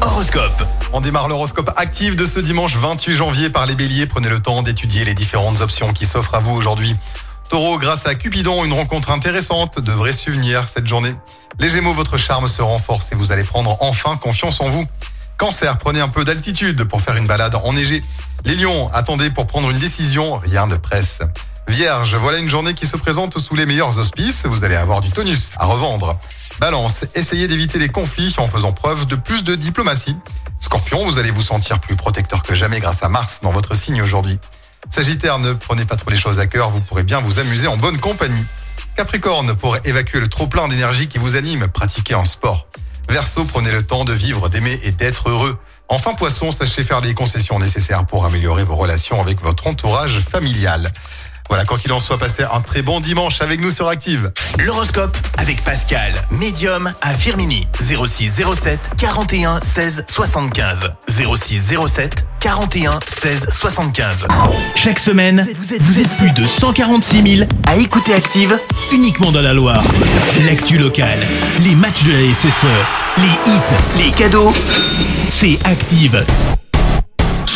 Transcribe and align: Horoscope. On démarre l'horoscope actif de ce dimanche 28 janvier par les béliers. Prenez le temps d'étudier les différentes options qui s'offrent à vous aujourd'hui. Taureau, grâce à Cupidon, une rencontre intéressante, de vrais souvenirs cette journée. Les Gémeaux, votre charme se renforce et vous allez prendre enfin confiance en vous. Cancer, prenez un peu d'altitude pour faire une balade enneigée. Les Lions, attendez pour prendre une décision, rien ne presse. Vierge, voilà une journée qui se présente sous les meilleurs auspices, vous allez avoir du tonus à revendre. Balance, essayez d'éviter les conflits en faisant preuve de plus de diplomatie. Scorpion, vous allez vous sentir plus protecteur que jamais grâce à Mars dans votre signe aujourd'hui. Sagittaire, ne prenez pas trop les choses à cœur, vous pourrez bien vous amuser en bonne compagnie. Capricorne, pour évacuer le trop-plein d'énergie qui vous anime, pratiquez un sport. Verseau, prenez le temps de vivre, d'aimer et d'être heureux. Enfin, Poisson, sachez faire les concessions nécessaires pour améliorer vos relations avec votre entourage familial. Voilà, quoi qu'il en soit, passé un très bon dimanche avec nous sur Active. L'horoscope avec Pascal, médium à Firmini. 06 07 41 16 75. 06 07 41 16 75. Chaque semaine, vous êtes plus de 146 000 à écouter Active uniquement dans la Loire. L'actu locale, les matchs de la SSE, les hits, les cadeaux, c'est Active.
Horoscope. 0.00 0.62
On 0.92 1.00
démarre 1.00 1.28
l'horoscope 1.28 1.70
actif 1.76 2.16
de 2.16 2.26
ce 2.26 2.40
dimanche 2.40 2.76
28 2.76 3.16
janvier 3.16 3.50
par 3.50 3.66
les 3.66 3.74
béliers. 3.74 4.06
Prenez 4.06 4.28
le 4.28 4.40
temps 4.40 4.62
d'étudier 4.62 5.04
les 5.04 5.14
différentes 5.14 5.60
options 5.60 5.92
qui 5.92 6.06
s'offrent 6.06 6.34
à 6.34 6.40
vous 6.40 6.54
aujourd'hui. 6.54 6.94
Taureau, 7.50 7.78
grâce 7.78 8.06
à 8.06 8.14
Cupidon, 8.14 8.64
une 8.64 8.72
rencontre 8.72 9.10
intéressante, 9.10 9.80
de 9.80 9.92
vrais 9.92 10.12
souvenirs 10.12 10.68
cette 10.68 10.86
journée. 10.86 11.12
Les 11.58 11.68
Gémeaux, 11.68 11.92
votre 11.92 12.16
charme 12.16 12.48
se 12.48 12.62
renforce 12.62 13.12
et 13.12 13.14
vous 13.14 13.32
allez 13.32 13.44
prendre 13.44 13.76
enfin 13.80 14.16
confiance 14.16 14.60
en 14.60 14.68
vous. 14.68 14.84
Cancer, 15.36 15.76
prenez 15.78 16.00
un 16.00 16.08
peu 16.08 16.24
d'altitude 16.24 16.84
pour 16.84 17.02
faire 17.02 17.16
une 17.16 17.26
balade 17.26 17.54
enneigée. 17.64 18.02
Les 18.44 18.54
Lions, 18.54 18.88
attendez 18.92 19.30
pour 19.30 19.46
prendre 19.46 19.70
une 19.70 19.78
décision, 19.78 20.38
rien 20.38 20.66
ne 20.66 20.76
presse. 20.76 21.20
Vierge, 21.68 22.16
voilà 22.16 22.38
une 22.38 22.48
journée 22.48 22.72
qui 22.72 22.86
se 22.86 22.96
présente 22.96 23.38
sous 23.38 23.54
les 23.54 23.66
meilleurs 23.66 23.98
auspices, 23.98 24.46
vous 24.46 24.64
allez 24.64 24.76
avoir 24.76 25.02
du 25.02 25.10
tonus 25.10 25.50
à 25.58 25.66
revendre. 25.66 26.18
Balance, 26.60 27.04
essayez 27.14 27.46
d'éviter 27.46 27.78
les 27.78 27.88
conflits 27.88 28.34
en 28.38 28.48
faisant 28.48 28.72
preuve 28.72 29.06
de 29.06 29.14
plus 29.14 29.44
de 29.44 29.54
diplomatie. 29.54 30.16
Scorpion, 30.58 31.04
vous 31.04 31.18
allez 31.18 31.30
vous 31.30 31.42
sentir 31.42 31.78
plus 31.78 31.94
protecteur 31.94 32.42
que 32.42 32.54
jamais 32.56 32.80
grâce 32.80 33.02
à 33.04 33.08
Mars 33.08 33.40
dans 33.42 33.52
votre 33.52 33.76
signe 33.76 34.02
aujourd'hui. 34.02 34.38
Sagittaire, 34.90 35.38
ne 35.38 35.52
prenez 35.52 35.84
pas 35.84 35.94
trop 35.94 36.10
les 36.10 36.16
choses 36.16 36.40
à 36.40 36.48
cœur, 36.48 36.70
vous 36.70 36.80
pourrez 36.80 37.04
bien 37.04 37.20
vous 37.20 37.38
amuser 37.38 37.68
en 37.68 37.76
bonne 37.76 37.98
compagnie. 37.98 38.44
Capricorne, 38.96 39.54
pour 39.54 39.76
évacuer 39.84 40.18
le 40.18 40.26
trop-plein 40.26 40.66
d'énergie 40.66 41.08
qui 41.08 41.18
vous 41.18 41.36
anime, 41.36 41.68
pratiquez 41.68 42.14
un 42.14 42.24
sport. 42.24 42.66
Verseau, 43.08 43.44
prenez 43.44 43.70
le 43.70 43.82
temps 43.82 44.04
de 44.04 44.12
vivre, 44.12 44.48
d'aimer 44.48 44.80
et 44.82 44.90
d'être 44.90 45.30
heureux. 45.30 45.56
Enfin, 45.88 46.14
Poisson, 46.14 46.50
sachez 46.50 46.82
faire 46.82 47.00
les 47.00 47.14
concessions 47.14 47.58
nécessaires 47.60 48.04
pour 48.04 48.24
améliorer 48.24 48.64
vos 48.64 48.76
relations 48.76 49.20
avec 49.20 49.40
votre 49.40 49.68
entourage 49.68 50.20
familial. 50.20 50.92
Voilà, 51.48 51.64
quoi 51.64 51.78
qu'il 51.78 51.92
en 51.92 52.00
soit, 52.00 52.18
passé 52.18 52.44
un 52.52 52.60
très 52.60 52.82
bon 52.82 53.00
dimanche 53.00 53.40
avec 53.40 53.60
nous 53.60 53.70
sur 53.70 53.88
Active. 53.88 54.30
L'horoscope 54.58 55.16
avec 55.38 55.62
Pascal, 55.64 56.12
médium 56.30 56.92
à 57.00 57.14
Firmini. 57.14 57.66
06 57.80 58.42
07 58.54 58.78
41 58.98 59.60
16 59.62 60.04
75. 60.08 60.90
06 61.08 61.74
07 61.86 62.28
41 62.40 63.00
16 63.22 63.48
75. 63.50 64.26
Chaque 64.74 64.98
semaine, 64.98 65.46
vous 65.80 66.00
êtes 66.00 66.16
plus 66.18 66.32
de 66.32 66.46
146 66.46 67.36
000 67.38 67.48
à 67.66 67.76
écouter 67.76 68.12
Active 68.12 68.58
uniquement 68.92 69.32
dans 69.32 69.42
la 69.42 69.54
Loire. 69.54 69.84
L'actu 70.46 70.76
locale, 70.76 71.26
les 71.60 71.74
matchs 71.74 72.04
de 72.04 72.12
la 72.12 72.34
SSE, 72.34 72.66
les 73.18 73.52
hits, 73.52 74.04
les 74.04 74.10
cadeaux, 74.12 74.52
c'est 75.28 75.58
Active. 75.64 76.24